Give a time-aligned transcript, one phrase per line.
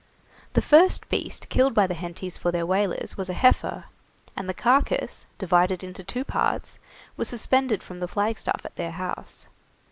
[0.53, 3.83] The first beast killed by the Hentys for their whalers was a heifer,
[4.35, 6.79] and the carcase, divided into two parts,
[7.17, 9.45] was suspended from the flagstaff at their house.